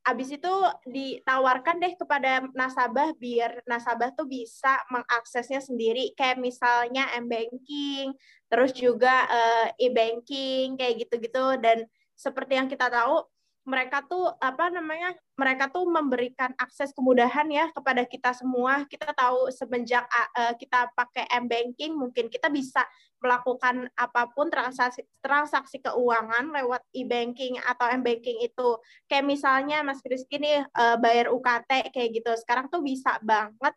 habis 0.06 0.30
itu 0.30 0.54
ditawarkan 0.86 1.82
deh 1.82 1.98
kepada 1.98 2.46
nasabah 2.54 3.10
biar 3.18 3.66
nasabah 3.66 4.14
tuh 4.14 4.30
bisa 4.30 4.78
mengaksesnya 4.86 5.58
sendiri 5.58 6.14
kayak 6.14 6.38
misalnya 6.38 7.10
m-banking, 7.18 8.14
terus 8.46 8.70
juga 8.70 9.26
uh, 9.26 9.68
e-banking 9.82 10.78
kayak 10.78 11.02
gitu-gitu 11.02 11.58
dan 11.58 11.82
seperti 12.14 12.54
yang 12.54 12.70
kita 12.70 12.86
tahu 12.86 13.26
mereka 13.66 13.98
tuh 14.06 14.30
apa 14.38 14.70
namanya 14.70 15.10
mereka 15.34 15.66
tuh 15.66 15.90
memberikan 15.90 16.54
akses 16.54 16.94
kemudahan 16.94 17.50
ya 17.50 17.66
kepada 17.74 18.06
kita 18.06 18.30
semua. 18.30 18.86
Kita 18.86 19.10
tahu 19.10 19.50
semenjak 19.50 20.06
uh, 20.38 20.54
kita 20.54 20.94
pakai 20.94 21.26
m 21.34 21.50
banking 21.50 21.98
mungkin 21.98 22.30
kita 22.30 22.46
bisa 22.46 22.86
melakukan 23.18 23.90
apa 23.98 24.30
pun 24.30 24.46
transaksi 24.46 25.02
transaksi 25.18 25.82
keuangan 25.82 26.54
lewat 26.54 26.86
e-banking 26.94 27.58
atau 27.58 27.90
m-banking 27.90 28.38
itu. 28.46 28.78
Kayak 29.10 29.26
misalnya 29.26 29.82
Mas 29.82 29.98
Rizky 30.06 30.38
nih 30.38 30.62
uh, 30.62 30.96
bayar 31.02 31.34
UKT 31.34 31.90
kayak 31.90 32.10
gitu. 32.22 32.30
Sekarang 32.38 32.70
tuh 32.70 32.86
bisa 32.86 33.18
banget 33.18 33.74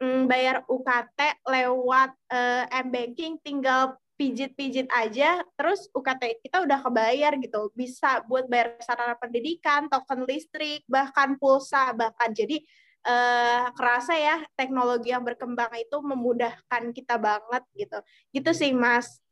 um, 0.00 0.24
bayar 0.24 0.64
UKT 0.64 1.44
lewat 1.44 2.10
uh, 2.32 2.64
m-banking 2.86 3.36
tinggal 3.44 3.98
pijit-pijit 4.18 4.90
aja 4.90 5.46
terus 5.54 5.86
UKT 5.94 6.42
kita 6.42 6.66
udah 6.66 6.82
kebayar 6.82 7.38
gitu 7.38 7.70
bisa 7.70 8.26
buat 8.26 8.50
bayar 8.50 8.74
sarana 8.82 9.14
pendidikan 9.14 9.86
token 9.86 10.26
listrik 10.26 10.82
bahkan 10.90 11.38
pulsa 11.38 11.94
bahkan 11.94 12.34
jadi 12.34 12.58
eh, 13.06 13.64
kerasa 13.78 14.18
ya 14.18 14.42
teknologi 14.58 15.14
yang 15.14 15.22
berkembang 15.22 15.70
itu 15.78 16.02
memudahkan 16.02 16.90
kita 16.90 17.14
banget 17.14 17.62
gitu. 17.78 17.98
Gitu 18.34 18.50
sih 18.50 18.74
mas. 18.74 19.22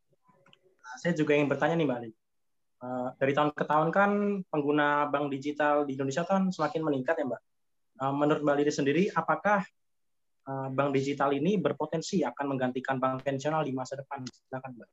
Saya 1.02 1.12
juga 1.18 1.34
ingin 1.34 1.50
bertanya 1.50 1.74
nih 1.74 1.84
mbak 1.84 1.98
Ali 1.98 2.10
uh, 2.80 3.10
dari 3.18 3.34
tahun 3.34 3.50
ke 3.52 3.64
tahun 3.66 3.88
kan 3.90 4.10
pengguna 4.48 5.10
bank 5.10 5.34
digital 5.34 5.82
di 5.82 5.98
Indonesia 5.98 6.22
kan 6.22 6.48
semakin 6.54 6.86
meningkat 6.86 7.18
ya 7.18 7.26
mbak. 7.26 7.42
Uh, 7.98 8.14
menurut 8.14 8.40
mbak 8.46 8.56
Lili 8.62 8.72
sendiri 8.72 9.02
apakah 9.10 9.66
Eh, 9.66 9.75
bank 10.46 10.94
digital 10.94 11.34
ini 11.34 11.58
berpotensi 11.58 12.22
akan 12.22 12.54
menggantikan 12.54 13.02
bank 13.02 13.22
konvensional 13.22 13.66
di 13.66 13.74
masa 13.74 13.98
depan. 13.98 14.22
Silakan, 14.22 14.78
Mbak. 14.78 14.90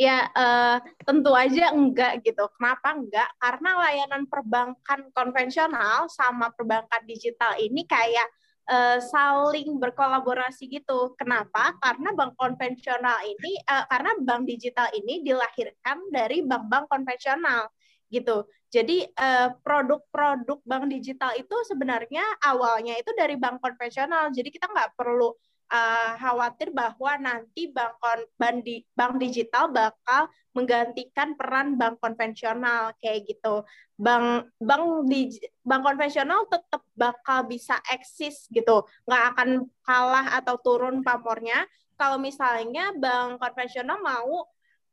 Ya, 0.00 0.32
uh, 0.32 0.80
tentu 1.04 1.28
aja 1.36 1.76
enggak 1.76 2.24
gitu. 2.24 2.48
Kenapa 2.56 2.96
enggak? 2.96 3.28
Karena 3.36 3.70
layanan 3.84 4.24
perbankan 4.24 5.12
konvensional 5.12 6.08
sama 6.08 6.48
perbankan 6.56 7.04
digital 7.04 7.52
ini 7.60 7.84
kayak 7.84 8.24
uh, 8.64 8.96
saling 8.96 9.76
berkolaborasi 9.76 10.72
gitu. 10.72 11.12
Kenapa? 11.20 11.76
Karena 11.84 12.16
bank 12.16 12.32
konvensional 12.40 13.20
ini, 13.28 13.60
uh, 13.68 13.84
karena 13.92 14.16
bank 14.24 14.48
digital 14.48 14.88
ini 14.96 15.20
dilahirkan 15.20 16.08
dari 16.08 16.48
bank-bank 16.48 16.88
konvensional 16.88 17.68
gitu. 18.10 18.44
Jadi 18.70 19.06
eh, 19.06 19.48
produk-produk 19.62 20.58
bank 20.62 20.84
digital 20.90 21.34
itu 21.38 21.56
sebenarnya 21.66 22.22
awalnya 22.42 22.98
itu 22.98 23.10
dari 23.14 23.34
bank 23.38 23.62
konvensional. 23.62 24.30
Jadi 24.34 24.50
kita 24.50 24.66
nggak 24.70 24.94
perlu 24.98 25.34
uh, 25.70 26.12
khawatir 26.18 26.74
bahwa 26.74 27.16
nanti 27.16 27.70
bank 27.70 28.66
di, 28.66 28.82
bank 28.92 29.22
digital 29.22 29.70
bakal 29.70 30.28
menggantikan 30.50 31.38
peran 31.38 31.78
bank 31.78 32.02
konvensional 32.02 32.92
kayak 32.98 33.30
gitu. 33.30 33.62
Bank 33.94 34.50
bank 34.58 35.06
di 35.06 35.30
bank 35.62 35.82
konvensional 35.86 36.50
tetap 36.50 36.82
bakal 36.98 37.46
bisa 37.46 37.78
eksis 37.88 38.50
gitu, 38.50 38.84
nggak 39.06 39.24
akan 39.34 39.48
kalah 39.86 40.26
atau 40.42 40.58
turun 40.58 41.06
pamornya. 41.06 41.64
Kalau 41.94 42.18
misalnya 42.18 42.90
bank 42.98 43.38
konvensional 43.38 44.02
mau 44.02 44.50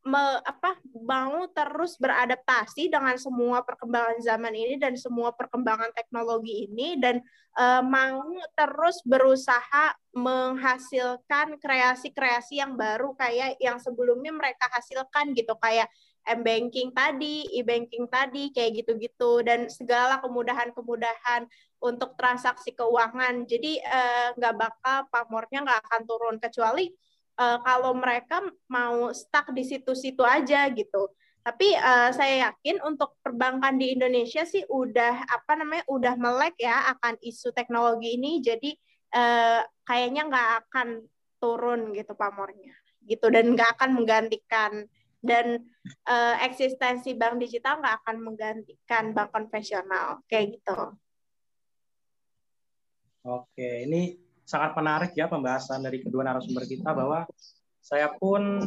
me, 0.07 0.39
apa 0.47 0.79
mau 1.03 1.43
terus 1.51 1.99
beradaptasi 1.99 2.87
dengan 2.87 3.19
semua 3.19 3.59
perkembangan 3.61 4.23
zaman 4.23 4.55
ini 4.55 4.79
dan 4.79 4.95
semua 4.95 5.35
perkembangan 5.35 5.91
teknologi 5.91 6.71
ini 6.71 6.95
dan 6.95 7.19
uh, 7.59 7.83
mau 7.83 8.23
terus 8.55 9.03
berusaha 9.03 9.93
menghasilkan 10.15 11.59
kreasi-kreasi 11.59 12.63
yang 12.63 12.79
baru 12.79 13.13
kayak 13.19 13.59
yang 13.59 13.77
sebelumnya 13.77 14.31
mereka 14.31 14.71
hasilkan 14.71 15.35
gitu 15.35 15.53
kayak 15.59 15.91
m-banking 16.27 16.91
tadi, 16.91 17.47
e-banking 17.55 18.03
tadi 18.11 18.51
kayak 18.51 18.83
gitu-gitu 18.83 19.43
dan 19.47 19.71
segala 19.71 20.19
kemudahan-kemudahan 20.19 21.47
untuk 21.79 22.19
transaksi 22.19 22.75
keuangan. 22.75 23.47
Jadi 23.47 23.79
eh, 23.79 24.27
nggak 24.35 24.55
uh, 24.55 24.59
bakal 24.59 24.97
pamornya 25.07 25.63
nggak 25.63 25.79
akan 25.87 26.01
turun 26.03 26.35
kecuali 26.43 26.91
uh, 27.37 27.57
kalau 27.61 27.93
mereka 27.95 28.41
mau 28.67 29.13
stuck 29.13 29.53
di 29.53 29.63
situ-situ 29.63 30.25
aja 30.25 30.67
gitu. 30.73 31.09
Tapi 31.45 31.79
uh, 31.79 32.11
saya 32.11 32.51
yakin 32.51 32.83
untuk 32.83 33.15
perbankan 33.23 33.79
di 33.79 33.95
Indonesia 33.95 34.43
sih 34.43 34.67
udah 34.67 35.23
apa 35.31 35.55
namanya 35.55 35.87
udah 35.87 36.13
melek 36.19 36.59
ya 36.59 36.91
akan 36.97 37.15
isu 37.23 37.55
teknologi 37.55 38.19
ini. 38.19 38.43
Jadi 38.43 38.75
uh, 39.15 39.63
kayaknya 39.87 40.27
nggak 40.27 40.49
akan 40.67 41.07
turun 41.39 41.93
gitu 41.95 42.17
pamornya 42.17 42.73
gitu 43.07 43.31
dan 43.31 43.55
nggak 43.55 43.79
akan 43.79 43.95
menggantikan 43.95 44.71
dan 45.23 45.63
uh, 46.03 46.35
eksistensi 46.43 47.15
bank 47.15 47.39
digital 47.39 47.79
nggak 47.79 48.03
akan 48.03 48.17
menggantikan 48.19 49.15
bank 49.15 49.31
konvensional 49.31 50.19
kayak 50.27 50.59
gitu. 50.59 50.99
Oke, 53.27 53.87
ini 53.87 54.26
sangat 54.47 54.71
menarik 54.79 55.11
ya 55.11 55.27
pembahasan 55.27 55.83
dari 55.83 55.99
kedua 55.99 56.23
narasumber 56.23 56.63
kita 56.63 56.95
bahwa 56.95 57.27
saya 57.83 58.07
pun 58.15 58.63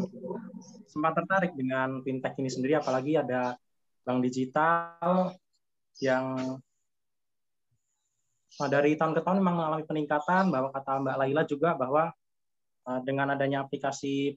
sempat 0.92 1.16
tertarik 1.16 1.56
dengan 1.56 2.04
fintech 2.04 2.36
ini 2.36 2.52
sendiri 2.52 2.76
apalagi 2.76 3.16
ada 3.16 3.56
bank 4.04 4.20
digital 4.20 5.32
yang 6.04 6.56
nah, 8.60 8.68
dari 8.68 8.92
tahun 8.92 9.16
ke 9.16 9.20
tahun 9.24 9.40
memang 9.40 9.56
mengalami 9.56 9.84
peningkatan 9.88 10.52
bahwa 10.52 10.68
kata 10.68 11.00
Mbak 11.00 11.16
Laila 11.16 11.42
juga 11.48 11.72
bahwa 11.72 12.12
uh, 12.84 13.00
dengan 13.00 13.32
adanya 13.32 13.64
aplikasi 13.64 14.36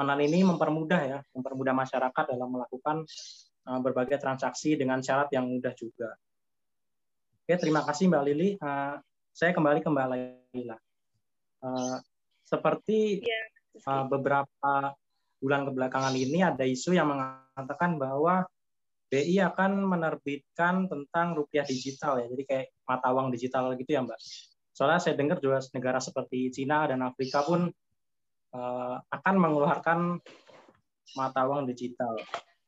online 0.00 0.32
ini 0.32 0.48
mempermudah 0.48 1.00
ya 1.04 1.18
mempermudah 1.36 1.76
masyarakat 1.76 2.24
dalam 2.24 2.48
melakukan 2.56 3.04
uh, 3.68 3.80
berbagai 3.84 4.16
transaksi 4.16 4.80
dengan 4.80 5.04
syarat 5.04 5.28
yang 5.36 5.44
mudah 5.44 5.76
juga. 5.76 6.16
Oke, 7.44 7.60
terima 7.60 7.84
kasih 7.84 8.08
Mbak 8.08 8.24
Lili. 8.24 8.48
Saya 9.30 9.54
kembali 9.54 9.80
ke 9.80 9.88
Mbak 9.88 10.08
Laila. 10.10 10.76
Uh, 11.60 11.96
seperti 12.44 13.22
uh, 13.86 14.04
beberapa 14.10 14.94
bulan 15.40 15.64
kebelakangan 15.70 16.14
ini 16.16 16.44
ada 16.44 16.64
isu 16.66 16.92
yang 16.92 17.08
mengatakan 17.08 17.96
bahwa 17.96 18.44
BI 19.10 19.42
akan 19.42 19.90
menerbitkan 19.90 20.86
tentang 20.86 21.34
rupiah 21.34 21.66
digital 21.66 22.22
ya, 22.22 22.30
jadi 22.30 22.42
kayak 22.46 22.66
mata 22.86 23.10
uang 23.10 23.34
digital 23.34 23.74
gitu 23.74 23.90
ya 23.90 24.06
Mbak. 24.06 24.18
Soalnya 24.70 25.00
saya 25.02 25.14
dengar 25.18 25.42
juga 25.42 25.58
negara 25.74 25.98
seperti 25.98 26.54
Cina 26.54 26.86
dan 26.86 27.02
Afrika 27.02 27.42
pun 27.42 27.66
uh, 28.54 28.96
akan 29.10 29.34
mengeluarkan 29.34 29.98
mata 31.18 31.40
uang 31.42 31.66
digital. 31.66 32.14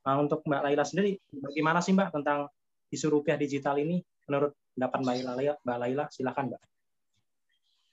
Nah, 0.02 0.18
untuk 0.18 0.42
Mbak 0.42 0.62
Laila 0.66 0.82
sendiri, 0.82 1.14
bagaimana 1.30 1.78
sih 1.78 1.94
Mbak 1.94 2.10
tentang 2.10 2.50
isu 2.90 3.06
rupiah 3.06 3.38
digital 3.38 3.78
ini? 3.78 4.02
Menurut 4.26 4.58
pendapat 4.74 4.98
Mbak 5.04 5.14
Laila. 5.14 5.54
Mbak 5.62 5.78
Laila, 5.78 6.04
silakan 6.10 6.44
Mbak. 6.52 6.62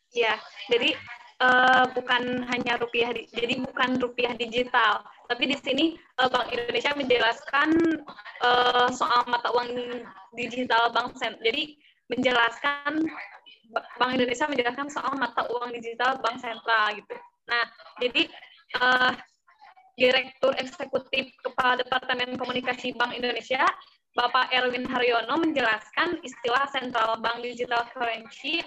Ya, 0.09 0.35
jadi 0.73 0.97
uh, 1.37 1.85
bukan 1.93 2.43
hanya 2.49 2.81
rupiah, 2.81 3.13
jadi 3.13 3.61
bukan 3.61 4.01
rupiah 4.01 4.33
digital, 4.33 5.05
tapi 5.29 5.53
di 5.53 5.57
sini 5.61 5.85
uh, 6.17 6.25
Bank 6.33 6.49
Indonesia 6.49 6.97
menjelaskan 6.97 7.69
uh, 8.41 8.89
soal 8.89 9.21
mata 9.29 9.53
uang 9.53 10.01
digital 10.33 10.89
Bank 10.89 11.13
Sen. 11.21 11.37
Jadi 11.45 11.77
menjelaskan 12.09 13.05
Bank 13.69 14.11
Indonesia 14.17 14.49
menjelaskan 14.49 14.89
soal 14.89 15.13
mata 15.13 15.45
uang 15.45 15.77
digital 15.77 16.17
Bank 16.25 16.41
Sentral 16.41 16.97
gitu. 16.97 17.15
Nah, 17.45 17.65
jadi 18.01 18.25
uh, 18.81 19.13
Direktur 19.99 20.55
Eksekutif 20.55 21.35
Kepala 21.43 21.75
Departemen 21.75 22.39
Komunikasi 22.39 22.95
Bank 22.95 23.13
Indonesia, 23.13 23.61
Bapak 24.17 24.49
Erwin 24.49 24.89
Haryono 24.89 25.37
menjelaskan 25.37 26.17
istilah 26.25 26.65
Central 26.73 27.21
Bank 27.21 27.45
Digital 27.45 27.85
Currency 27.93 28.65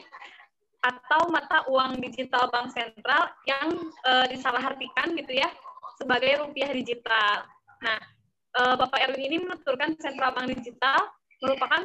atau 0.82 1.30
mata 1.30 1.62
uang 1.70 2.02
digital 2.02 2.50
bank 2.50 2.74
sentral 2.74 3.30
yang 3.46 3.70
uh, 4.02 4.26
disalahartikan 4.26 5.14
gitu 5.14 5.38
ya 5.38 5.46
sebagai 5.94 6.42
rupiah 6.42 6.74
digital. 6.74 7.46
Nah, 7.78 7.98
uh, 8.58 8.74
Bapak 8.74 8.98
Erwin 9.06 9.30
ini 9.30 9.36
menuturkan 9.46 9.94
Central 10.02 10.34
Bank 10.34 10.50
Digital 10.58 10.98
merupakan 11.38 11.82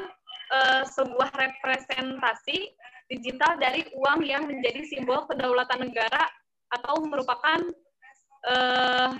uh, 0.54 0.82
sebuah 0.90 1.30
representasi 1.30 2.74
digital 3.08 3.56
dari 3.62 3.86
uang 3.94 4.26
yang 4.26 4.50
menjadi 4.50 4.82
simbol 4.90 5.30
kedaulatan 5.30 5.88
negara 5.88 6.26
atau 6.74 7.00
merupakan 7.06 7.62
uh, 8.50 9.14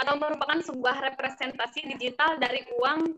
atau 0.00 0.14
merupakan 0.16 0.58
sebuah 0.64 1.12
representasi 1.12 1.84
digital 1.96 2.40
dari 2.40 2.64
uang 2.80 3.14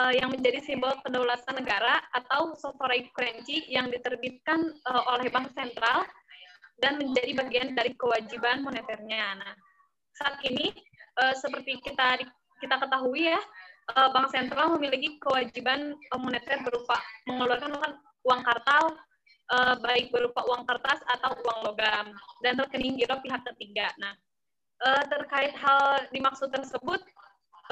uh, 0.00 0.12
yang 0.14 0.32
menjadi 0.32 0.64
simbol 0.64 0.92
kedaulatan 1.04 1.60
negara 1.60 2.00
atau 2.16 2.56
sovereign 2.56 3.08
currency 3.12 3.64
yang 3.68 3.92
diterbitkan 3.92 4.72
uh, 4.88 5.02
oleh 5.16 5.28
bank 5.28 5.52
sentral 5.52 6.04
dan 6.78 6.96
menjadi 6.96 7.32
bagian 7.34 7.68
dari 7.74 7.92
kewajiban 7.98 8.62
moneternya. 8.62 9.36
Nah, 9.36 9.52
saat 10.16 10.38
ini 10.46 10.72
uh, 11.20 11.34
seperti 11.36 11.82
kita 11.82 12.22
kita 12.58 12.74
ketahui 12.74 13.28
ya, 13.28 13.40
uh, 13.94 14.08
bank 14.14 14.30
sentral 14.30 14.74
memiliki 14.78 15.18
kewajiban 15.20 15.94
moneter 16.16 16.62
berupa 16.62 16.96
mengeluarkan 17.26 17.74
uang 18.26 18.42
kartal 18.42 18.96
uh, 19.52 19.74
baik 19.80 20.12
berupa 20.12 20.44
uang 20.46 20.64
kertas 20.68 21.00
atau 21.08 21.32
uang 21.44 21.58
logam 21.72 22.06
dan 22.44 22.54
rekening 22.60 22.96
giro 22.96 23.16
pihak 23.20 23.42
ketiga. 23.54 23.90
Nah, 23.98 24.14
uh, 24.84 25.04
terkait 25.08 25.54
hal 25.56 26.06
dimaksud 26.12 26.50
tersebut, 26.52 27.00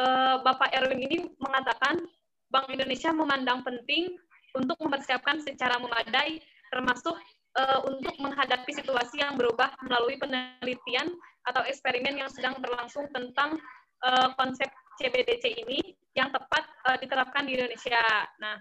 uh, 0.00 0.42
Bapak 0.42 0.72
Erwin 0.74 1.02
ini 1.02 1.30
mengatakan 1.38 2.06
Bank 2.50 2.70
Indonesia 2.70 3.10
memandang 3.10 3.66
penting 3.66 4.14
untuk 4.54 4.78
mempersiapkan 4.80 5.42
secara 5.42 5.76
memadai, 5.76 6.40
termasuk 6.72 7.18
uh, 7.58 7.80
untuk 7.84 8.14
menghadapi 8.22 8.72
situasi 8.72 9.20
yang 9.20 9.36
berubah 9.36 9.74
melalui 9.84 10.16
penelitian 10.16 11.12
atau 11.46 11.62
eksperimen 11.66 12.16
yang 12.16 12.30
sedang 12.32 12.56
berlangsung 12.58 13.06
tentang 13.12 13.58
uh, 14.06 14.32
konsep 14.38 14.70
CBDC 14.96 15.66
ini 15.66 15.94
yang 16.16 16.32
tepat 16.32 16.64
uh, 16.88 16.96
diterapkan 16.96 17.44
di 17.44 17.60
Indonesia. 17.60 18.00
Nah, 18.40 18.56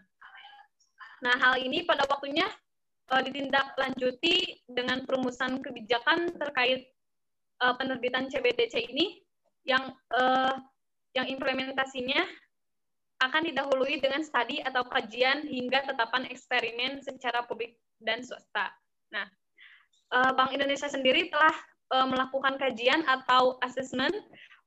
Nah, 1.23 1.35
hal 1.41 1.57
ini 1.57 1.87
pada 1.87 2.03
waktunya 2.05 2.45
uh, 3.09 3.21
ditindaklanjuti 3.23 4.67
dengan 4.67 5.01
perumusan 5.07 5.63
kebijakan 5.63 6.35
terkait 6.35 6.91
uh, 7.62 7.75
penerbitan 7.77 8.27
CBDC 8.27 8.91
ini 8.91 9.21
yang 9.65 9.93
uh, 10.13 10.55
yang 11.15 11.27
implementasinya 11.31 12.21
akan 13.24 13.47
didahului 13.47 14.03
dengan 14.03 14.21
studi 14.21 14.59
atau 14.59 14.83
kajian 14.85 15.47
hingga 15.47 15.88
tetapan 15.88 16.27
eksperimen 16.27 17.00
secara 17.00 17.47
publik 17.47 17.79
dan 18.03 18.20
swasta. 18.20 18.75
Nah, 19.15 19.25
uh, 20.11 20.35
Bank 20.35 20.51
Indonesia 20.51 20.91
sendiri 20.91 21.31
telah 21.31 21.55
uh, 21.96 22.07
melakukan 22.11 22.59
kajian 22.59 23.07
atau 23.07 23.55
assessment 23.63 24.13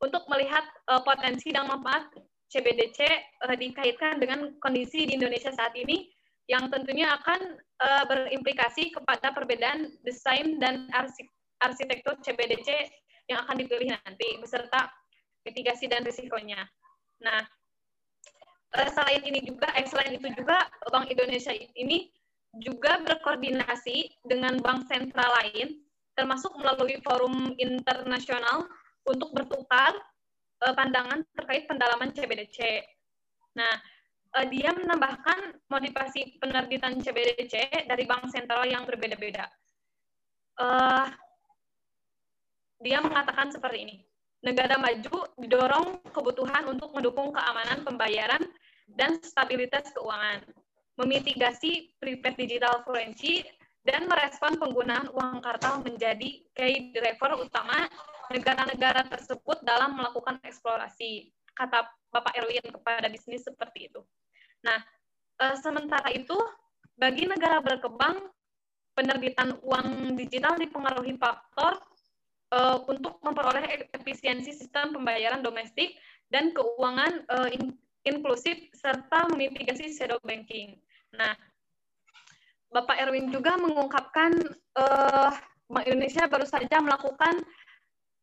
untuk 0.01 0.25
melihat 0.33 0.65
uh, 0.89 1.05
potensi 1.05 1.53
dan 1.53 1.69
manfaat 1.69 2.09
CBDC 2.49 3.05
uh, 3.45 3.57
dikaitkan 3.57 4.17
dengan 4.17 4.57
kondisi 4.65 5.05
di 5.05 5.21
Indonesia 5.21 5.53
saat 5.53 5.77
ini 5.77 6.09
yang 6.49 6.73
tentunya 6.73 7.13
akan 7.13 7.61
uh, 7.85 8.05
berimplikasi 8.09 8.89
kepada 8.97 9.37
perbedaan 9.37 9.93
desain 10.01 10.57
dan 10.57 10.89
arsitektur 11.63 12.19
CBDC 12.23 12.69
yang 13.29 13.45
akan 13.45 13.57
dipilih 13.61 13.93
nanti 13.93 14.39
beserta 14.41 14.89
mitigasi 15.45 15.89
dan 15.89 16.05
risikonya. 16.05 16.65
Nah, 17.25 17.45
uh, 18.77 18.89
selain 18.93 19.23
ini 19.25 19.45
juga, 19.45 19.69
eh, 19.77 19.87
selain 19.87 20.17
itu 20.17 20.29
juga 20.37 20.69
Bank 20.89 21.09
Indonesia 21.13 21.53
ini 21.77 22.09
juga 22.57 23.01
berkoordinasi 23.05 24.25
dengan 24.25 24.57
bank 24.65 24.89
sentral 24.89 25.29
lain, 25.45 25.85
termasuk 26.17 26.51
melalui 26.57 26.97
forum 27.05 27.55
internasional 27.61 28.67
untuk 29.05 29.31
bertukar 29.37 29.93
uh, 30.65 30.75
pandangan 30.75 31.23
terkait 31.37 31.69
pendalaman 31.69 32.11
CBDC. 32.11 32.83
Nah, 33.55 33.75
uh, 34.41 34.47
dia 34.49 34.73
menambahkan 34.73 35.61
motivasi 35.69 36.41
penerbitan 36.41 36.99
CBDC 36.99 37.85
dari 37.87 38.05
bank 38.09 38.33
sentral 38.33 38.65
yang 38.65 38.89
berbeda-beda. 38.89 39.47
Uh, 40.59 41.07
dia 42.83 43.03
mengatakan 43.03 43.51
seperti 43.51 43.79
ini. 43.85 43.97
Negara 44.39 44.79
maju 44.79 45.27
didorong 45.35 45.99
kebutuhan 46.15 46.71
untuk 46.71 46.95
mendukung 46.95 47.35
keamanan 47.35 47.83
pembayaran 47.83 48.43
dan 48.95 49.19
stabilitas 49.19 49.91
keuangan, 49.91 50.47
memitigasi 50.95 51.91
prepaid 51.99 52.39
digital 52.39 52.87
currency, 52.87 53.43
dan 53.83 54.07
merespon 54.07 54.55
penggunaan 54.61 55.11
uang 55.11 55.43
kartal 55.43 55.83
menjadi 55.83 56.45
key 56.55 56.93
driver 56.95 57.41
utama 57.41 57.89
negara-negara 58.29 59.09
tersebut 59.09 59.65
dalam 59.65 59.97
melakukan 59.97 60.37
eksplorasi, 60.45 61.33
kata 61.57 61.89
Bapak 62.13 62.37
Erwin 62.37 62.65
kepada 62.69 63.09
bisnis 63.09 63.49
seperti 63.49 63.89
itu. 63.89 64.05
Nah, 64.61 64.79
uh, 65.41 65.57
sementara 65.57 66.13
itu 66.13 66.37
bagi 67.01 67.25
negara 67.25 67.65
berkembang 67.65 68.29
penerbitan 68.93 69.57
uang 69.63 70.19
digital 70.19 70.59
dipengaruhi 70.61 71.17
faktor 71.17 71.81
uh, 72.53 72.79
untuk 72.89 73.21
memperoleh 73.25 73.89
efisiensi 73.93 74.55
sistem 74.57 74.97
pembayaran 74.97 75.45
domestik 75.45 75.97
dan 76.29 76.53
keuangan 76.53 77.25
uh, 77.33 77.49
in 77.49 77.77
inklusif 78.07 78.57
serta 78.73 79.29
memitigasi 79.33 79.93
shadow 79.93 80.17
banking. 80.25 80.81
Nah, 81.13 81.37
Bapak 82.73 83.01
Erwin 83.01 83.33
juga 83.33 83.57
mengungkapkan 83.57 84.33
uh, 84.77 85.33
Bank 85.69 85.85
Indonesia 85.85 86.25
baru 86.29 86.49
saja 86.49 86.81
melakukan 86.81 87.45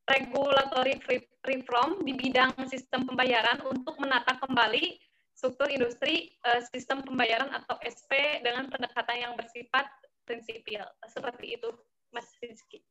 regulatory 0.06 1.02
reform 1.46 2.06
di 2.06 2.14
bidang 2.14 2.54
sistem 2.70 3.06
pembayaran 3.10 3.62
untuk 3.66 3.98
menata 3.98 4.38
kembali 4.42 5.02
struktur 5.34 5.70
industri 5.70 6.34
uh, 6.46 6.62
sistem 6.74 7.02
pembayaran 7.06 7.50
atau 7.54 7.78
SP 7.82 8.42
dengan 8.42 8.70
pendekatan 8.70 9.18
yang 9.18 9.34
bersifat 9.38 9.86
prinsipil. 10.26 10.82
Seperti 11.10 11.58
itu, 11.58 11.70
Mas 12.10 12.30
Rizky. 12.42 12.82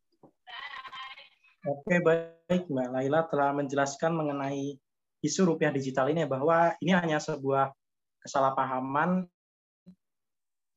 Oke, 1.64 1.96
baik 2.04 2.68
Mbak 2.68 2.88
Laila 2.92 3.24
telah 3.32 3.56
menjelaskan 3.56 4.12
mengenai 4.12 4.76
isu 5.24 5.48
rupiah 5.48 5.72
digital 5.72 6.12
ini 6.12 6.28
bahwa 6.28 6.76
ini 6.84 6.92
hanya 6.92 7.16
sebuah 7.16 7.72
kesalahpahaman 8.20 9.24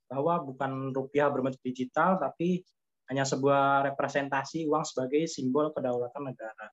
bahwa 0.08 0.34
bukan 0.48 0.96
rupiah 0.96 1.28
berbentuk 1.28 1.60
digital 1.60 2.16
tapi 2.16 2.64
hanya 3.12 3.28
sebuah 3.28 3.84
representasi 3.92 4.64
uang 4.64 4.88
sebagai 4.88 5.28
simbol 5.28 5.76
kedaulatan 5.76 6.32
negara. 6.32 6.72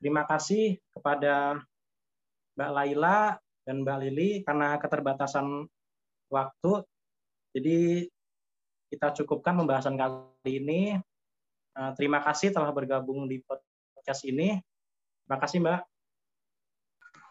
Terima 0.00 0.24
kasih 0.24 0.80
kepada 0.88 1.60
Mbak 2.56 2.70
Laila 2.72 3.36
dan 3.68 3.84
Mbak 3.84 3.98
Lili 4.00 4.40
karena 4.40 4.80
keterbatasan 4.80 5.68
waktu. 6.32 6.72
Jadi 7.52 8.08
kita 8.88 9.12
cukupkan 9.12 9.60
pembahasan 9.60 10.00
kali 10.00 10.52
ini. 10.56 10.96
Eh, 11.76 11.92
terima 11.92 12.24
kasih 12.24 12.48
telah 12.56 12.72
bergabung 12.72 13.28
di 13.28 13.44
podcast 13.44 14.24
ini. 14.24 14.56
Terima 15.24 15.38
kasih 15.44 15.58
Mbak. 15.60 15.80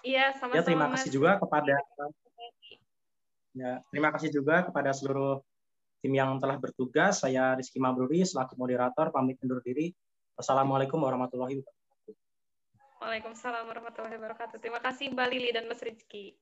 Iya, 0.05 0.25
sama-sama. 0.37 0.53
Ya, 0.53 0.61
terima 0.61 0.87
kasih 0.93 1.09
juga 1.09 1.31
kepada 1.41 1.73
Ya, 3.55 3.79
terima 3.87 4.11
kasih 4.11 4.29
juga 4.35 4.67
kepada 4.67 4.91
seluruh 4.91 5.39
tim 6.03 6.11
yang 6.11 6.35
telah 6.43 6.59
bertugas. 6.59 7.23
Saya 7.23 7.55
Rizky 7.55 7.79
Mabruri 7.79 8.27
selaku 8.27 8.59
moderator 8.59 9.15
pamit 9.15 9.39
undur 9.41 9.63
diri. 9.63 9.95
Wassalamualaikum 10.35 10.99
warahmatullahi 10.99 11.63
wabarakatuh. 11.63 12.13
Waalaikumsalam 12.99 13.63
warahmatullahi 13.63 14.19
wabarakatuh. 14.19 14.59
Terima 14.59 14.83
kasih 14.83 15.15
Mbak 15.15 15.27
Lili 15.31 15.49
dan 15.55 15.71
Mas 15.71 15.79
Rizky. 15.79 16.35